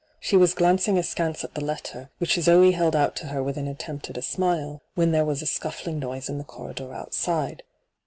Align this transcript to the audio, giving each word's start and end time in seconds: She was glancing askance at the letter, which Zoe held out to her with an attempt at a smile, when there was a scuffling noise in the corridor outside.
She 0.19 0.35
was 0.35 0.55
glancing 0.55 0.97
askance 0.97 1.43
at 1.43 1.53
the 1.53 1.63
letter, 1.63 2.09
which 2.17 2.33
Zoe 2.39 2.71
held 2.71 2.95
out 2.95 3.15
to 3.17 3.27
her 3.27 3.43
with 3.43 3.55
an 3.55 3.67
attempt 3.67 4.09
at 4.09 4.17
a 4.17 4.23
smile, 4.23 4.81
when 4.95 5.11
there 5.11 5.25
was 5.25 5.43
a 5.43 5.45
scuffling 5.45 5.99
noise 5.99 6.27
in 6.27 6.39
the 6.39 6.43
corridor 6.43 6.91
outside. 6.91 7.61